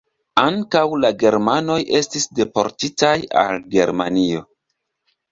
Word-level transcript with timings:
Ankaŭ 0.43 0.79
la 1.01 1.09
germanoj 1.23 1.75
estis 1.99 2.25
deportitaj 2.39 3.11
al 3.43 3.59
Germanio. 3.75 4.41